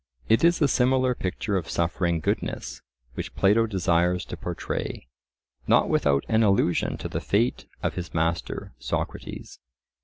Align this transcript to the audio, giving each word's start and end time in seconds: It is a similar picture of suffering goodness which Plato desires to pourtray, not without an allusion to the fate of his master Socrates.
It 0.27 0.43
is 0.43 0.59
a 0.63 0.67
similar 0.67 1.13
picture 1.13 1.57
of 1.57 1.69
suffering 1.69 2.21
goodness 2.21 2.81
which 3.13 3.35
Plato 3.35 3.67
desires 3.67 4.25
to 4.25 4.35
pourtray, 4.35 5.05
not 5.67 5.89
without 5.89 6.25
an 6.27 6.41
allusion 6.41 6.97
to 6.97 7.07
the 7.07 7.21
fate 7.21 7.67
of 7.83 7.93
his 7.93 8.11
master 8.11 8.73
Socrates. 8.79 9.59